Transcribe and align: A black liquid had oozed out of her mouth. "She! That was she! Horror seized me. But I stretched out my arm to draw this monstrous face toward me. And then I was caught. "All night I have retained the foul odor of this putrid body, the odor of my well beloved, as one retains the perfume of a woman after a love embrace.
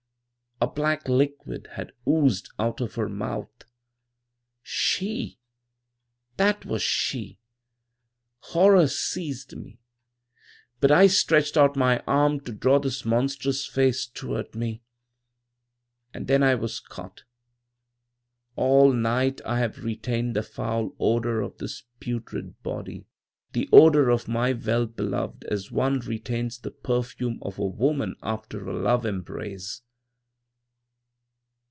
A 0.63 0.67
black 0.67 1.07
liquid 1.07 1.69
had 1.71 1.91
oozed 2.07 2.51
out 2.59 2.81
of 2.81 2.93
her 2.93 3.09
mouth. 3.09 3.49
"She! 4.61 5.39
That 6.37 6.65
was 6.67 6.83
she! 6.83 7.39
Horror 8.41 8.85
seized 8.87 9.55
me. 9.57 9.79
But 10.79 10.91
I 10.91 11.07
stretched 11.07 11.57
out 11.57 11.75
my 11.75 11.97
arm 12.05 12.41
to 12.41 12.51
draw 12.51 12.77
this 12.77 13.03
monstrous 13.05 13.65
face 13.65 14.05
toward 14.05 14.53
me. 14.53 14.83
And 16.13 16.27
then 16.27 16.43
I 16.43 16.53
was 16.53 16.79
caught. 16.79 17.23
"All 18.55 18.93
night 18.93 19.41
I 19.43 19.57
have 19.57 19.83
retained 19.83 20.35
the 20.35 20.43
foul 20.43 20.95
odor 20.99 21.41
of 21.41 21.57
this 21.57 21.85
putrid 21.99 22.61
body, 22.61 23.07
the 23.53 23.67
odor 23.73 24.11
of 24.11 24.27
my 24.27 24.53
well 24.53 24.85
beloved, 24.85 25.43
as 25.45 25.71
one 25.71 26.01
retains 26.01 26.59
the 26.59 26.69
perfume 26.69 27.39
of 27.41 27.57
a 27.57 27.65
woman 27.65 28.13
after 28.21 28.67
a 28.69 28.77
love 28.77 29.07
embrace. 29.07 29.81